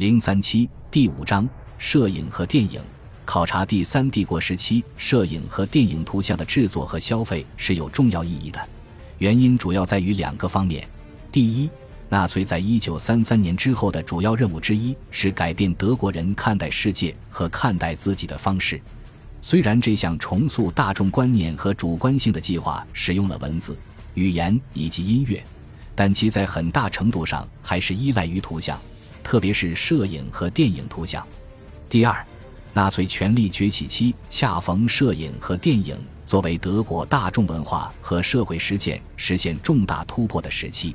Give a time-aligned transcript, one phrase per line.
[0.00, 1.46] 零三七第五章
[1.76, 2.80] 摄影和电影
[3.26, 8.58] 考察第三帝国时期摄影和电影图像的制作和消费是有重要意义的，
[9.18, 10.88] 原因主要在于两个方面。
[11.30, 11.68] 第一，
[12.08, 18.80] 纳粹在一九三三年之后的主要任务之一是改变德国人看待世界和看待自己的方式。
[19.42, 23.78] 虽然这项重塑大众观念和主观性的计划使用了文字、
[24.14, 25.44] 语言以及音乐，
[25.94, 28.80] 但其在很大程度上还是依赖于图像。
[29.22, 31.26] 特别是摄影和电影图像。
[31.88, 32.26] 第二，
[32.72, 40.94] 纳粹权力崛起期恰逢摄影和电影作为德国大众文化和社会实践实现重大突破的时期。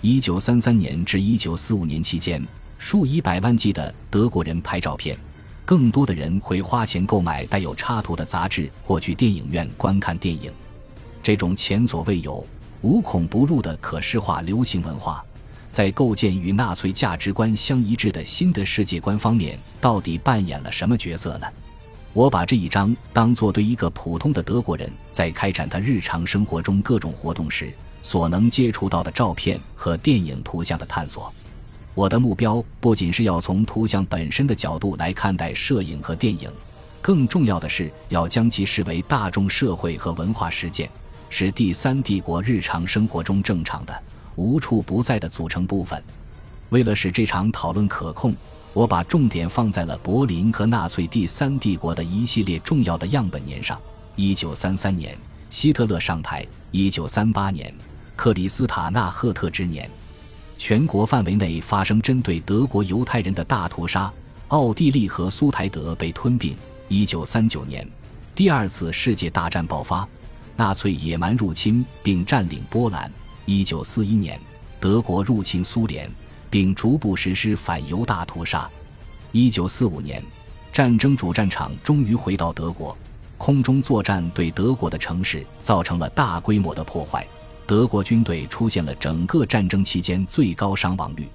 [0.00, 2.44] 一九三三年至一九四五年期间，
[2.78, 5.16] 数以百万计的德国人拍照片，
[5.64, 10.52] 更多的人会花钱购买带有插图的杂志或去电影院观看电影。
[11.22, 12.46] 这种前所未有、
[12.82, 15.24] 无孔不入的可视化流行文化。
[15.74, 21.46] 在构建与纳粹价值观相一致的新的世界观方面，到底扮演了什么角色呢？
[22.12, 31.34] 我把这一章当作对一个普通的德国人在开展他日常生活中各种活动时所能接触到的照片和电影图像的探索。
[31.92, 36.48] 我的目标不仅是要从图像本身的角度来看待摄影和电影，
[37.02, 40.88] 更重要的是要将其视为大众社会和文化实践，
[41.30, 44.02] 是第三帝国日常生活中正常的。
[44.36, 46.02] 无处不在的组成部分。
[46.70, 48.34] 为了使这场讨论可控，
[48.72, 53.80] 我把重点放在了柏林和纳粹第三帝国的一系列重要的样本年上。
[54.16, 55.16] 一九三三年，
[55.50, 57.72] 希特勒上台；一九三八年，
[58.16, 59.88] 克里斯塔纳赫特之年。
[60.56, 64.12] 全国范围内发生针对德国犹太人的大屠杀。
[64.48, 66.56] 奥地利和苏台德被吞并。
[66.88, 67.88] 一九三九年，
[68.34, 70.06] 第二次世界大战爆发，
[70.54, 73.10] 纳粹野蛮入侵并占领波兰。
[73.46, 74.40] 一九四一年，
[74.80, 76.10] 德国入侵苏联，
[76.48, 78.68] 并逐步实施反犹大屠杀。
[79.32, 80.22] 一九四五年，
[80.72, 82.96] 战争主战场终于回到德国，
[83.36, 87.26] 空中作战对德国的城市造成了大规模的破坏，
[87.66, 91.28] 德国军队出现了整个战争期间最高伤亡率。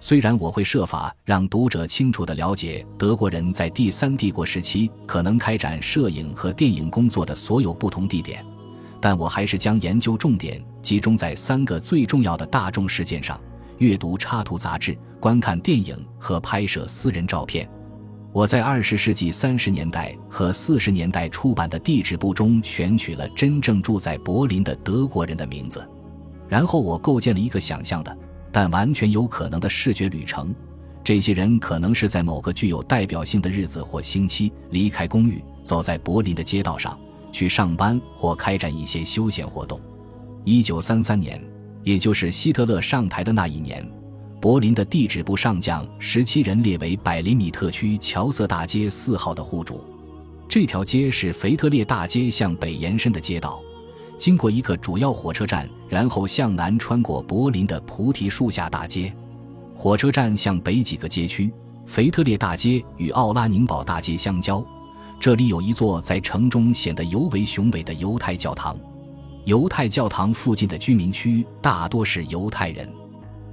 [0.00, 8.44] 虽然我会设法让读者清楚地了解德国人在第三帝国时期可能开展摄影和电影工作的所有不同地点。
[9.02, 13.38] 但我还是将研究重点集中在三个最重要的大众事件上：
[13.78, 17.68] 阅读插图杂志、观看电影和拍摄私人照片。
[18.32, 25.84] 我在二十世纪三十年代和四十年代出版的地址簿中选取了真正住在柏林的德国人的名字，
[26.48, 28.16] 然后我构建了一个想象的
[28.52, 30.54] 但完全有可能的视觉旅程。
[31.02, 36.96] 这些人可能是在某个具有代表性的日子或星期离开公寓，走在柏林的街道上。
[37.32, 39.80] 去上班或开展一些休闲活动。
[40.44, 41.42] 一九三三年，
[41.82, 43.84] 也就是希特勒上台的那一年，
[44.40, 49.82] 柏林的地质部上将十七人列为百厘米特区乔瑟大街四号的户主。
[50.48, 53.60] 这条街是腓特烈大街向北延伸的街道，
[54.18, 59.12] 经过一个主要火车站，然后向南穿过柏林的菩提树下大街。
[59.74, 61.50] 火车站向北几个街区，
[61.86, 64.62] 腓特烈大街与奥拉宁堡大街相交。
[65.22, 68.76] 这里有一座在城中显得尤为雄伟的犹太教堂。
[69.44, 72.92] 犹太教堂附近的居民区大多是犹太人。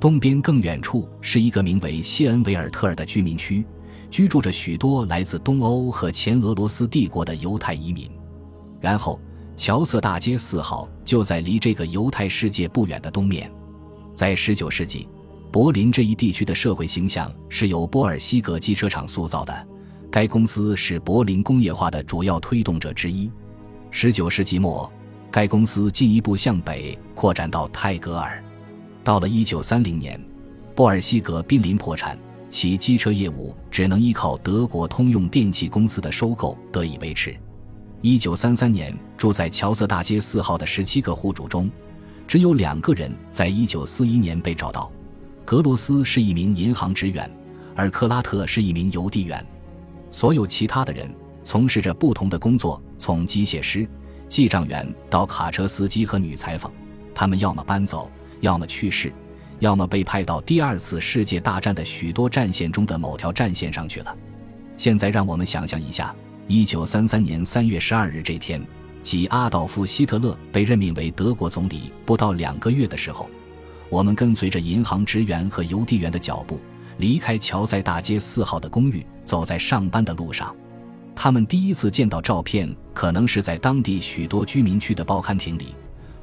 [0.00, 3.62] 东边更远处是一个名为谢恩维尔特尔的居民区，
[4.10, 8.10] 居住着许多来自东欧和前俄罗斯帝国的犹太移民。
[8.80, 9.20] 然后，
[9.54, 13.52] 乔瑟大街四号就在离这个犹太世界不远的东面。
[14.14, 15.06] 在19世纪，
[15.52, 19.66] 柏林这一地区的社会形象是由波尔西格机车厂塑造的。
[20.10, 23.30] 该公司是柏林工业化的主要推动者之一。
[23.92, 24.90] 十九世纪末，
[25.30, 28.42] 该公司进一步向北扩展到泰戈尔。
[29.04, 30.20] 到了一九三零年，
[30.74, 32.18] 波尔西格濒临破产，
[32.50, 37.36] 其机车业务只能依靠德国通用电气公司的收购得以维持。
[38.02, 41.70] 一九三三年，住在乔瑟大街四号的十七个户主中，
[42.26, 44.90] 只有两个人在一九四一年被找到。
[45.44, 47.30] 格罗斯是一名银行职员，
[47.76, 49.46] 而克拉特是一名邮递员。
[50.10, 51.08] 所有其他的人
[51.44, 53.88] 从事着不同的工作，从机械师、
[54.28, 56.70] 记账员到卡车司机和女裁缝。
[57.14, 58.10] 他们要么搬走，
[58.40, 59.12] 要么去世，
[59.58, 64.16] 要么被派到第二次世界大战的许多战线中的某条战线上去了。
[64.76, 66.14] 现在，让我们想象一下：
[66.46, 68.64] 一九三三年三月十二日这天，
[69.02, 73.28] 即阿道夫·希特勒被任命为德国总理不到两个月的时候，
[73.88, 76.58] 我们跟随着银行职员和邮递员的脚步。
[77.00, 80.54] 离开乔塞大街四号的公寓，走在上班的路上。
[81.16, 85.74] 他们第一次见到照片，可能是在当地许多居民区的报刊亭里。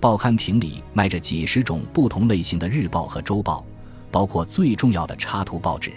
[0.00, 3.64] 报刊亭里卖着几十种不同类型的日报和周报，
[4.10, 5.92] 包括最重要的插图报纸。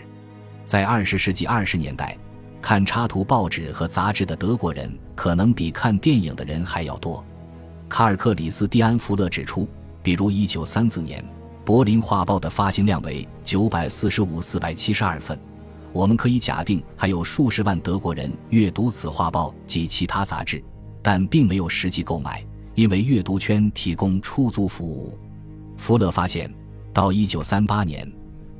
[0.68, 2.16] 在二十世纪二十年代，
[2.62, 7.26] 看插图报纸和杂志的德国人可能比看电影的人还要多。
[7.90, 9.68] 卡尔克里斯蒂安·福勒指出，
[10.04, 11.20] 比如一九三四年，
[11.68, 15.38] 《柏林画报》的发行量为九百四十五四百七十二份。
[15.92, 20.64] 我们可以假定还有数十万德国人阅读此画报及其他杂志，
[21.02, 22.42] 但并没有实际购买，
[22.74, 25.19] 因为阅读圈提供出租服务。
[25.75, 26.50] 福勒发现，
[26.94, 28.10] 到一九三八年。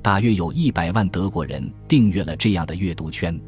[0.02, 3.40] 大约有一百万德国人订阅了这样的阅读圈。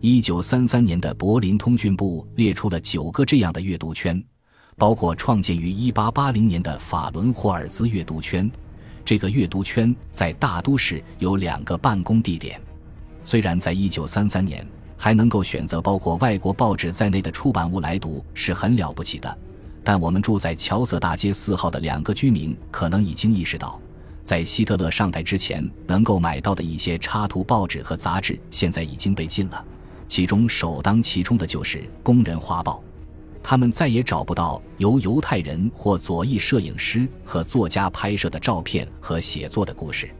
[0.00, 4.20] 一九三三年的柏林通讯部列出了九个这样的阅读圈，
[4.76, 8.50] 包括创建于一八八零年的法伦霍尔兹阅读圈。
[9.06, 12.60] 这个阅读圈在大都市有两个办公地点。
[13.24, 14.66] 虽然在一九三三年
[14.96, 19.38] 还能够选择包括外国报纸在内的出版物来读是很了不起的，
[19.84, 23.80] 但我们住在乔瑟大街四号的两个居民可能已经意识到。
[24.24, 29.64] 在希特勒上台之前，能够买到的一些插图报纸和杂志，现在已经被禁了。
[30.08, 32.82] 其中首当其冲的就是《工人画报》，
[33.48, 40.10] 他们再也找不到由犹太人或左翼摄影师和作家拍摄的照片和写作的故事。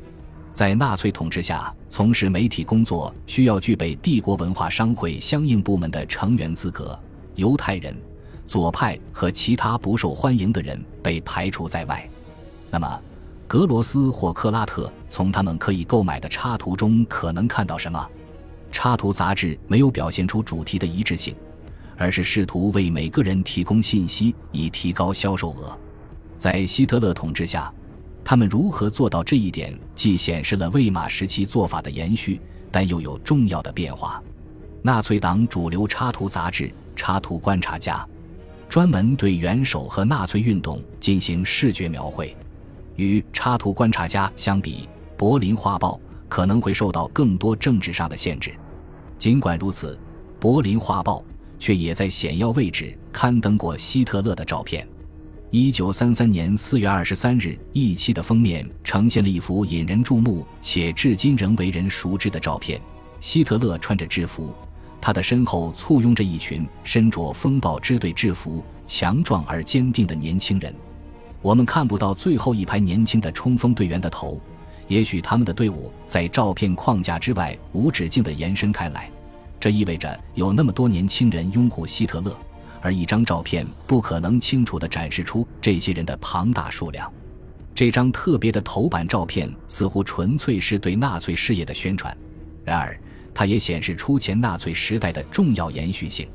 [0.53, 6.97] 在纳粹统治下，从事媒体工作需要具备帝国文化商会相应部门的成员资格。
[7.35, 7.97] 犹太人、
[8.47, 12.09] 左派和其他不受欢迎的人被排除在外。
[12.71, 13.01] 那么？
[13.49, 18.09] 格罗斯或克拉特从他们可以购买的插图中可能看到什么？
[18.71, 21.35] 插图杂志没有表现出主题的一致性，
[21.97, 25.79] 而是试图为每个人提供信息以提高销售额。
[26.39, 27.73] 在希特勒统治下，
[28.23, 32.41] 他们如何做到这一点，既显示了魏玛时期做法的延续，
[32.71, 34.23] 但又有重要的变化。
[34.83, 36.65] 纳粹党主流插图杂志
[36.95, 38.07] 《插图观察家》
[38.69, 42.37] 专门对元首和纳粹运动进行视觉描绘。
[42.97, 45.95] 与插图观察家相比，《柏林画报》
[46.29, 48.55] 可能会受到更多政治上的限制。
[49.19, 49.95] 尽管如此，
[50.39, 51.19] 《柏林画报》
[51.59, 54.87] 却也在显要位置刊登过希特勒的照片。
[55.51, 62.81] 一九三三年四月二十三日一期的封面呈现了一幅引人注目且至今仍为人熟知的照片：
[63.21, 64.53] 希特勒穿着制服，
[65.01, 70.75] 他的身后簇拥着一群身着风暴支队制服、强壮而坚定的年轻人。
[71.41, 74.41] 我们看不到最后一排年轻的冲锋队员的头，
[74.89, 79.09] 也许他们的队伍在照片框架之外无止境地延伸开来。
[79.59, 82.37] 这意味着有那么多年轻人拥护希特勒，
[82.81, 87.13] 而一张照片不可能清楚地展示出这些人的庞大数量。
[87.75, 92.17] 这张特别的头版照片似乎纯粹是对纳粹事业的宣传，
[92.65, 92.99] 然而
[93.35, 96.27] 它也显示出前纳粹时代的重要延续性。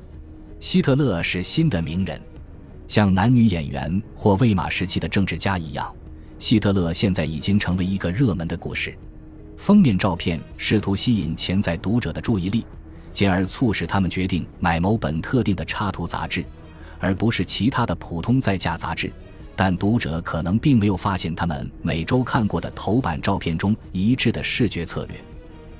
[0.59, 2.21] 希特勒是新的名人。
[2.87, 5.91] 像男女演员或魏玛时期的政治家一样，
[6.37, 8.93] 希特勒现在已经成为一个热门的故事。
[9.57, 12.65] 封面照片试图吸引潜在读者的注意力，
[13.13, 16.43] 进而促使他们决定买某本特定的插图杂志，
[16.99, 19.11] 而不是其他的普通在架杂志。
[19.55, 25.15] 但读者可能并没有发现他们每周看过的头版照片中一致的视觉策略。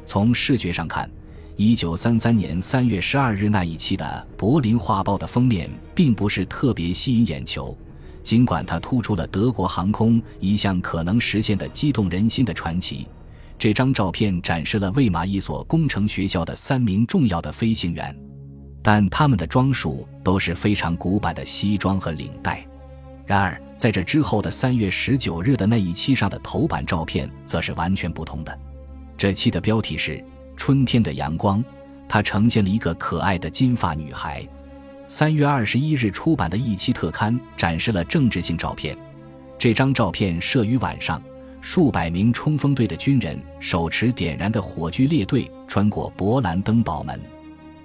[0.06, 1.10] 从视觉上看。
[1.58, 7.78] 一九三三年三月十二日那一期的《柏林画报》的封面并不是特别吸引眼球，
[8.24, 13.06] 尽管它突出了德国航空一项可能实现的激动人心的传奇。
[13.62, 18.18] 这张照片展示了魏玛一所工程学校的三名重要的飞行员，
[18.82, 22.66] 但他们的装束都是非常古板的西装和领带。
[23.24, 28.60] 然而，在这之后的三月十九日的那一期上的头版照片则是完全不同的。
[29.16, 30.26] 这期的标题是。
[30.58, 31.64] 春天的阳光，
[32.10, 34.44] 它呈现了一个可爱的金发女孩。
[35.08, 38.98] 三月二十一日出版的一期特刊展示了政治性照片。
[39.58, 41.22] 这张照片摄于晚上，
[41.62, 47.20] 数百名冲锋队的军人手持点燃的火炬列队穿过勃兰登堡门。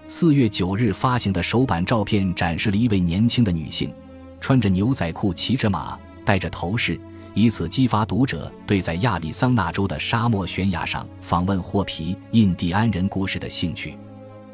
[0.06, 3.92] 四月九日发行的首版照片展示了一位年轻的女性，
[4.40, 6.98] 穿着牛仔裤，骑着马，戴着头饰。
[7.34, 13.94] 以此激发读者对在亚利桑那州的沙漠悬崖上访问霍皮印第安人故事的兴趣。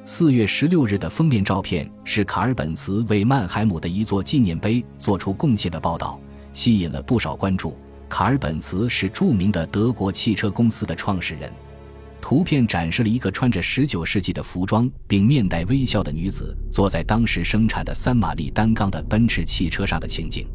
[0.04, 6.18] 四月十六日的封面照片是卡尔本茨为曼海姆的一座纪念碑做出贡献的报道，
[6.52, 7.76] 吸引了不少关注。
[8.12, 11.50] 卡尔本茨是著名的德国汽车公司的创始人。
[12.20, 20.46] 图片展示了一个穿着十九世纪的服装并面带微笑的女子坐在当时生产的三马力单缸的奔驰汽车上的情景。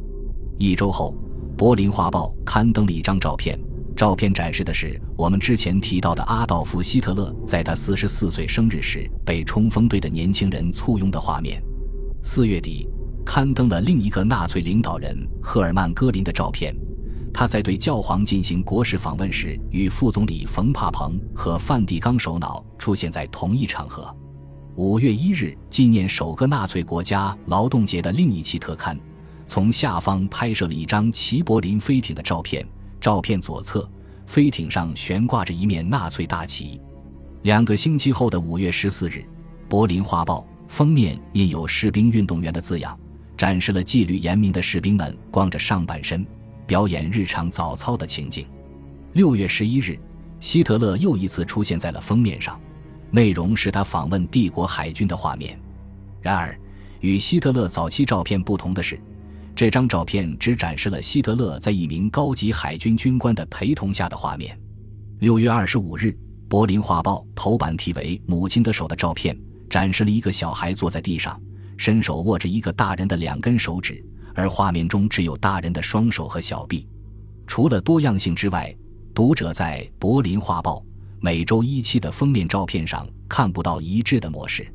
[0.59, 1.15] 一周后。
[1.59, 3.59] 《柏林画报》刊登了一张照片，
[3.95, 11.59] 照片展示的是我们之前提到的阿道夫·希特勒在他四十四岁生日时被冲锋队的年轻人簇拥的画面。
[12.21, 12.87] 四月底，
[13.25, 16.75] 刊登了另一个纳粹领导人赫尔曼·戈林的照片，
[17.39, 24.11] 他在对教皇进行国事访问时，与副总理冯帕蓬和梵蒂冈首脑出现在同一场合。
[24.75, 28.99] 五月一日，纪念首个纳粹国家劳动节的另一期特刊，
[29.45, 32.67] 从下方拍摄了一张齐柏林飞艇的照片。
[32.99, 33.87] 照片左侧，
[34.25, 36.81] 飞艇上悬挂着一面纳粹大旗。
[37.43, 39.19] 两个星期后的五月十四日，
[39.69, 42.99] 《柏林画报》封面印有“士兵运动员”的字样，
[43.37, 46.25] 展示了纪律严明的士兵们光着上半身。
[46.67, 48.45] 表演日常早操的情景。
[49.13, 49.97] 六月十一日，
[50.39, 52.59] 希特勒又一次出现在了封面上，
[53.09, 55.57] 内容是他访问帝国海军的画面。
[56.21, 56.59] 然而，
[56.99, 58.99] 与希特勒早期照片不同的是，
[59.55, 64.59] 这张照片只展示了希特勒在一名高级海军军官的陪同下的画面。
[65.19, 66.07] 六月二十五日，
[66.49, 69.35] 《柏林画报》头版题为“母亲的手”的照片，
[69.69, 71.41] 展示了一个小孩坐在地上，
[71.77, 74.03] 伸手握着一个大人的两根手指。
[74.37, 76.87] 而画面中只有大人的双手和小臂。
[77.47, 78.73] 除了多样性之外，
[79.11, 80.75] 读者在《柏林画报》
[81.19, 84.71] 每周一期的封面照片上看不到一致的模式。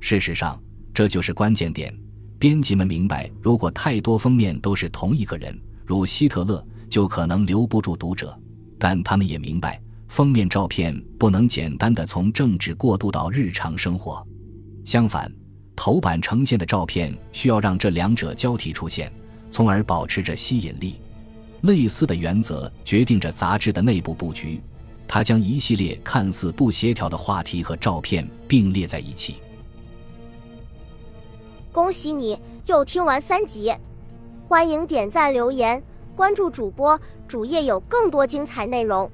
[0.00, 0.60] 事实上，
[0.92, 1.96] 这就是关键点。
[2.36, 8.36] 编辑们明白，如果太多封面都是同一个人，如希特勒，就可能留不住读者。
[8.76, 14.26] 但他们也明白，封面照片不能简单的从政治过渡到日常生活。
[14.84, 15.32] 相反。
[15.76, 19.12] 头版呈现的照片需要让这两者交替出现，
[19.50, 21.00] 从而保持着吸引力。
[21.62, 24.60] 类似的原则决定着杂志的内部布局。
[25.08, 29.36] 它将一系列看似不协调的话题和照片并列在一起。
[31.70, 33.72] 恭喜你又听完三集，
[34.48, 35.80] 欢迎点赞、留言、
[36.16, 39.08] 关注主播，主页有更多精彩内容。